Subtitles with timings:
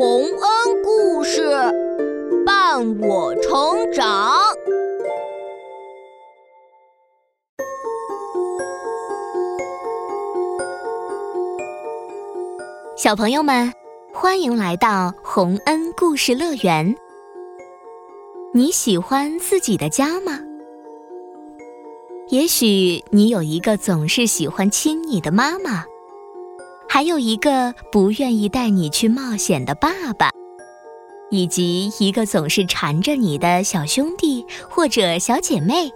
[0.00, 1.42] 洪恩故事
[2.46, 4.32] 伴我成长。
[12.96, 13.70] 小朋友们，
[14.10, 16.96] 欢迎来到洪恩故事乐园。
[18.54, 20.40] 你喜欢自己的家吗？
[22.30, 25.84] 也许你有一个总是喜欢亲你的妈妈。
[26.92, 30.32] 还有一个不愿意带你去冒险的爸爸，
[31.30, 35.92] 以及一个总是缠着你的小兄弟或者小姐妹，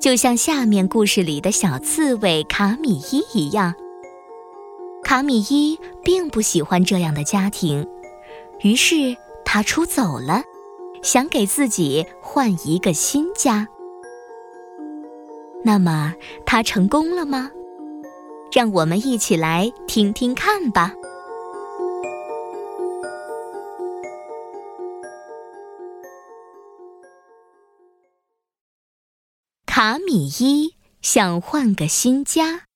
[0.00, 3.74] 就像下面故事里的小刺猬卡米伊一样。
[5.02, 7.84] 卡米伊并不喜欢这样的家庭，
[8.60, 10.44] 于是他出走了，
[11.02, 13.66] 想给自己换一个新家。
[15.64, 16.14] 那么
[16.46, 17.50] 他成功了吗？
[18.54, 20.92] 让我们一起来听听看吧。
[29.66, 32.66] 卡米伊想换个新家。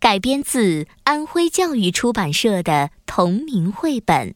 [0.00, 4.34] 改编自安徽教育出版社的同名绘本。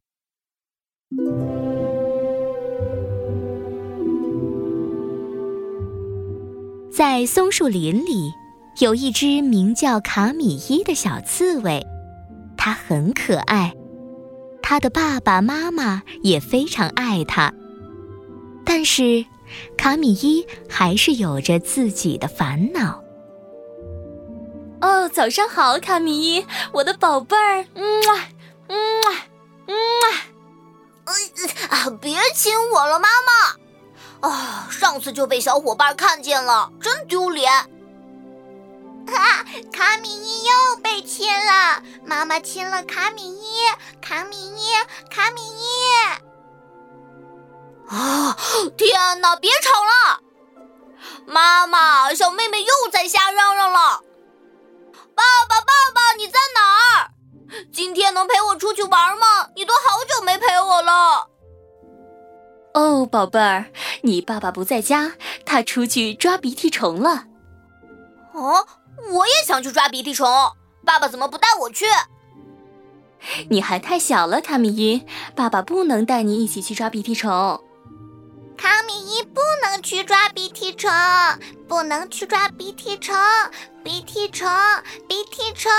[6.93, 8.33] 在松树林里。
[8.79, 11.85] 有一只名叫卡米伊的小刺猬，
[12.57, 13.75] 它很可爱，
[14.63, 17.53] 它的爸爸妈妈也非常爱它。
[18.65, 19.25] 但是，
[19.77, 23.03] 卡米伊还是有着自己的烦恼。
[24.81, 28.29] 哦，早上好，卡米伊，我的宝贝儿，嗯啊，
[28.69, 29.27] 嗯啊，
[29.67, 29.75] 嗯
[31.05, 31.11] 啊，
[31.71, 34.29] 啊，别亲我了，妈妈！
[34.29, 37.51] 啊，上次就被小伙伴看见了，真丢脸。
[39.11, 43.61] 哈， 卡米伊又被亲了，妈妈亲了卡米伊，
[44.01, 44.73] 卡米伊，
[45.11, 45.65] 卡米伊。
[47.89, 48.37] 啊！
[48.77, 50.21] 天哪，别吵了！
[51.27, 54.03] 妈妈，小妹妹又在瞎嚷嚷了。
[55.15, 57.11] 爸爸，爸爸，你在哪儿？
[57.73, 59.49] 今天能陪我出去玩吗？
[59.57, 61.29] 你都好久没陪我了。
[62.75, 63.71] 哦，宝贝儿，
[64.03, 65.13] 你爸爸不在家，
[65.47, 67.25] 他出去抓鼻涕虫了。
[68.35, 68.69] 哦。
[69.11, 70.27] 我也想去抓鼻涕虫，
[70.85, 71.87] 爸爸怎么不带我去？
[73.51, 77.63] 你还太小了，卡米伊，爸爸不能带你一起去抓鼻涕虫。
[78.57, 80.91] 卡米伊不能去抓鼻涕虫，
[81.69, 83.17] 不能去抓鼻涕虫，
[83.83, 84.49] 鼻涕虫，
[85.09, 85.71] 鼻涕虫。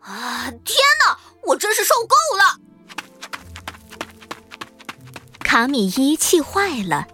[0.00, 0.50] 啊！
[0.64, 2.60] 天哪，我真是受够了！
[5.40, 7.06] 卡米伊气坏了。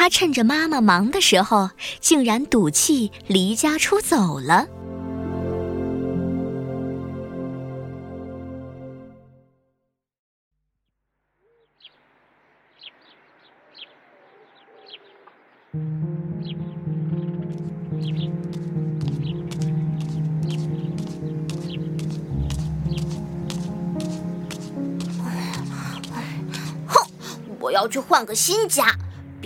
[0.00, 4.64] 他趁着妈妈忙的时候，竟然赌气离家出走了。
[26.86, 27.10] 哼，
[27.58, 28.96] 我要去换个新家。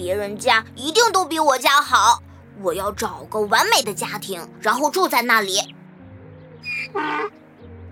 [0.02, 2.20] 别人家一定都比我家好，
[2.60, 5.76] 我要找个完美的家庭，然后住在那里。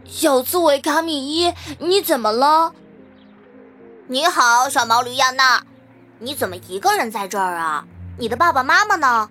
[0.05, 2.73] 小刺猬卡米伊，你怎么了？
[4.09, 5.63] 你好，小毛驴亚娜，
[6.19, 7.85] 你怎么一个人在这儿啊？
[8.19, 9.31] 你的爸爸妈妈呢？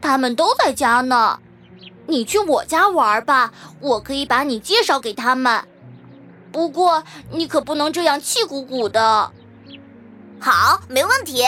[0.00, 1.40] 他们都在家呢。
[2.06, 5.64] 你去我家玩吧，我可以把你介绍给他们。
[6.52, 7.02] 不过
[7.32, 9.32] 你可不能这样气鼓鼓的。
[10.40, 11.44] 好，没问题。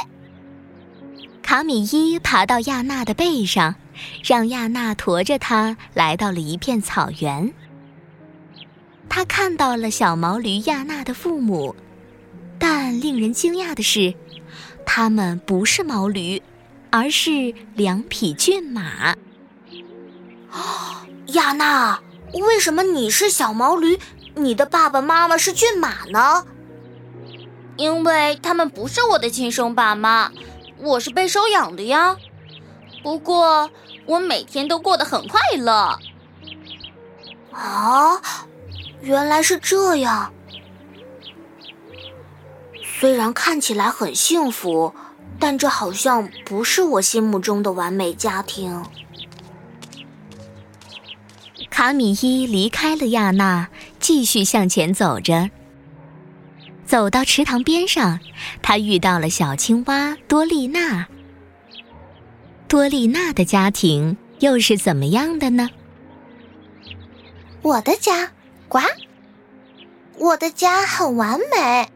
[1.43, 3.75] 卡米伊爬到亚娜的背上，
[4.23, 7.53] 让亚娜驮着他来到了一片草原。
[9.09, 11.75] 他看到了小毛驴亚娜的父母，
[12.59, 14.15] 但令人惊讶的是，
[14.85, 16.43] 他们不是毛驴，
[16.91, 19.17] 而是两匹骏马。
[20.51, 21.99] 啊，亚娜，
[22.35, 23.99] 为什么你是小毛驴，
[24.35, 26.47] 你的爸爸妈妈是骏马呢？
[27.77, 30.31] 因为他们不是我的亲生爸妈，
[30.79, 32.17] 我是被收养的呀。
[33.03, 33.71] 不过
[34.07, 35.99] 我每天都过得很快乐。
[37.53, 38.21] 啊，
[39.01, 40.33] 原来是这样。
[42.85, 44.95] 虽然看起来很幸福，
[45.41, 48.85] 但这好像不是我心目中的完美家庭。
[51.69, 55.51] 卡米伊离开了亚娜，继续向前走着。
[56.93, 58.21] 走到池塘边上，
[58.61, 61.07] 他遇到了小青蛙多丽娜。
[62.69, 65.71] 多丽娜的家庭又是怎么样的呢？
[67.63, 68.33] 我的家，
[68.69, 68.81] 呱，
[70.19, 71.89] 我的家很完美，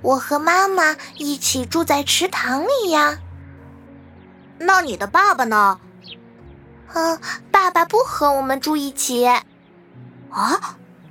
[0.00, 3.18] 我和妈妈一起住在池塘里呀。
[4.60, 5.80] 那你的爸爸呢？
[6.94, 7.18] 嗯，
[7.50, 9.26] 爸爸不和我们住一起。
[9.26, 9.42] 啊，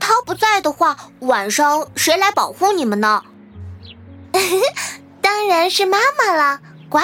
[0.08, 3.24] 他不在的话，晚上谁来保护你们呢？
[5.20, 6.60] 当然是妈妈了。
[6.90, 7.00] 呱，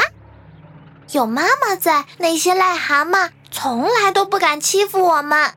[1.09, 5.55] 有妈妈在，那些癞蛤蟆从来都不敢欺负我们。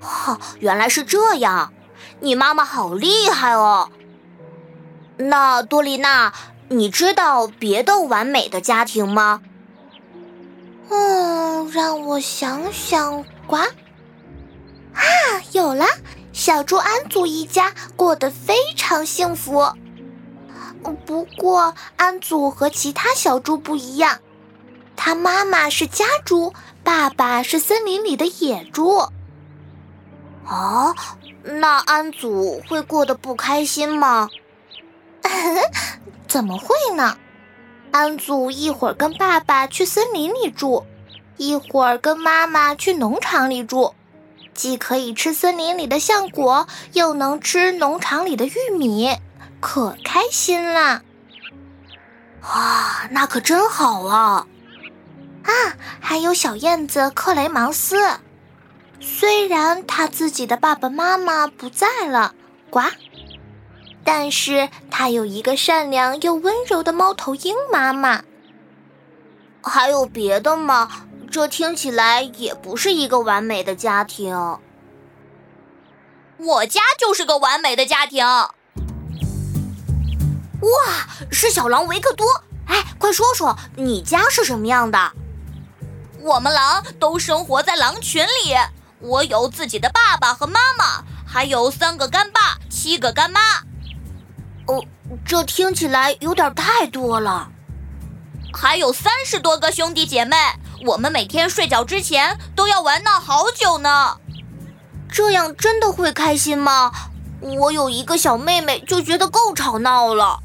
[0.00, 1.72] 哦，原来是这样，
[2.20, 3.90] 你妈妈好厉害哦。
[5.16, 6.32] 那多丽娜，
[6.68, 9.42] 你知道别的完美的家庭吗？
[10.90, 13.56] 嗯，让我想想，呱，
[15.68, 15.86] 啊，有了，
[16.32, 19.66] 小猪安祖一家过得非常幸福。
[21.04, 24.18] 不过，安祖和其他小猪不一样，
[24.96, 28.96] 他妈妈是家猪，爸爸是森林里的野猪。
[30.46, 30.94] 哦，
[31.42, 34.28] 那安祖会过得不开心吗？
[36.26, 37.18] 怎么会呢？
[37.90, 40.84] 安祖一会儿跟爸爸去森林里住，
[41.36, 43.94] 一会儿跟妈妈去农场里住，
[44.58, 49.16] 既可以吃森林里的橡果，又能吃农场里的玉米，
[49.60, 51.02] 可开心了。
[52.40, 54.48] 啊，那可真好啊！
[55.44, 55.52] 啊，
[56.00, 57.96] 还有小燕子克雷芒斯。
[58.98, 62.34] 虽然他自己的爸爸妈妈不在了，
[62.68, 62.80] 呱，
[64.02, 68.24] 但是他有一个善良又温柔的猫头鹰妈妈。
[69.62, 71.04] 还有别的吗？
[71.30, 74.58] 这听起来也不是一个完美的家庭。
[76.38, 78.24] 我家就是个完美的家庭。
[78.26, 78.50] 哇，
[81.30, 82.26] 是小狼维克多！
[82.66, 85.12] 哎，快说说你家是什么样的？
[86.20, 88.54] 我们狼都生活在狼群里。
[89.00, 93.40] 我有自己的爸爸和妈妈，还有三个干爸、七个干妈。
[94.66, 94.84] 哦，
[95.24, 97.50] 这听起来有点太多了。
[98.52, 100.36] 还有三十多个兄弟姐妹，
[100.86, 104.16] 我们每天睡觉之前都要玩闹好久呢。
[105.10, 106.92] 这样真的会开心吗？
[107.40, 110.40] 我有一个小妹妹就觉得够吵闹了。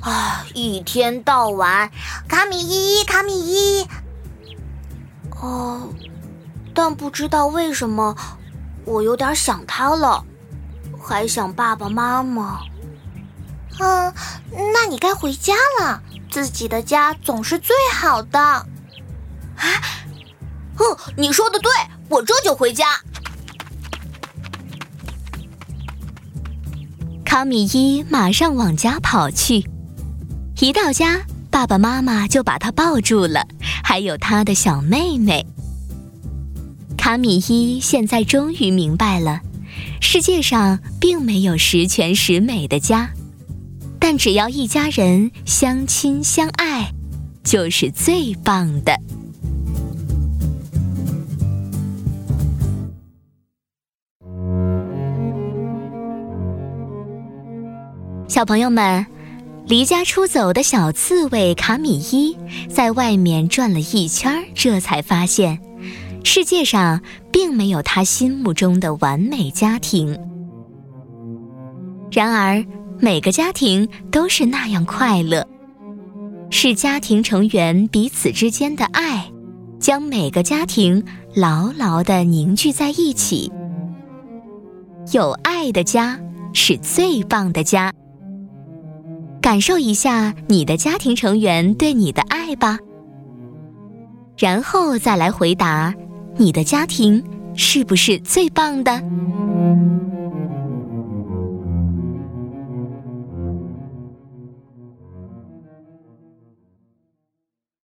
[0.00, 1.90] 啊，一天到晚，
[2.28, 3.88] 卡米伊，卡米伊。
[5.40, 5.88] 哦。
[6.74, 8.16] 但不知道为什么，
[8.86, 10.24] 我有点想他了，
[10.98, 12.60] 还想爸爸妈妈。
[13.78, 14.14] 嗯，
[14.72, 16.00] 那你该回家了。
[16.30, 18.66] 自己的家总是最好的。
[19.56, 19.64] 啊，
[20.78, 21.70] 嗯，你说的对，
[22.08, 22.86] 我这就回家。
[27.24, 29.64] 卡米伊马上往家跑去，
[30.60, 33.46] 一到家，爸爸妈妈就把他抱住了，
[33.82, 35.46] 还有他的小妹妹。
[36.98, 39.40] 卡米伊现在终于明白了，
[40.00, 43.10] 世界上并没有十全十美的家，
[43.98, 46.92] 但只要一家人相亲相爱，
[47.42, 48.94] 就是最棒的。
[58.32, 59.04] 小朋友们，
[59.66, 62.34] 离家出走的小刺猬卡米伊
[62.66, 65.60] 在外面转了一圈，这才发现。
[66.24, 70.18] 世界上并没有他心目中的完美家庭，
[72.10, 72.64] 然而
[72.98, 75.46] 每个家庭都是那样快乐，
[76.48, 79.30] 是家庭成员彼此之间的爱，
[79.78, 83.52] 将每个家庭牢牢的凝聚在一起。
[85.12, 86.18] 有爱的家
[86.54, 87.92] 是最棒的家，
[89.42, 92.78] 感受一下你的家庭成员对你的爱吧，
[94.38, 95.92] 然后再来回答。
[96.36, 97.22] 你的家庭
[97.54, 99.02] 是不是最棒的？